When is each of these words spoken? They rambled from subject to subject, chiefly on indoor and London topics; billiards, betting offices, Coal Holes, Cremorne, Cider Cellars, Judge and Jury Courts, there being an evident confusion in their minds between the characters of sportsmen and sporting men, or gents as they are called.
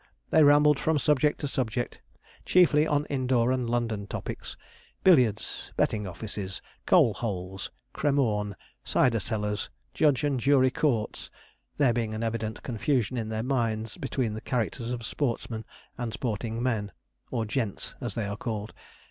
They 0.31 0.41
rambled 0.43 0.79
from 0.79 0.97
subject 0.97 1.39
to 1.41 1.47
subject, 1.47 2.01
chiefly 2.43 2.87
on 2.87 3.05
indoor 3.05 3.51
and 3.51 3.69
London 3.69 4.07
topics; 4.07 4.57
billiards, 5.03 5.71
betting 5.77 6.07
offices, 6.07 6.59
Coal 6.87 7.13
Holes, 7.13 7.69
Cremorne, 7.93 8.55
Cider 8.83 9.19
Cellars, 9.19 9.69
Judge 9.93 10.23
and 10.23 10.39
Jury 10.39 10.71
Courts, 10.71 11.29
there 11.77 11.93
being 11.93 12.15
an 12.15 12.23
evident 12.23 12.63
confusion 12.63 13.15
in 13.15 13.29
their 13.29 13.43
minds 13.43 13.95
between 13.97 14.33
the 14.33 14.41
characters 14.41 14.89
of 14.89 15.05
sportsmen 15.05 15.65
and 15.99 16.11
sporting 16.13 16.63
men, 16.63 16.91
or 17.29 17.45
gents 17.45 17.93
as 18.01 18.15
they 18.15 18.25
are 18.25 18.35
called. 18.37 18.73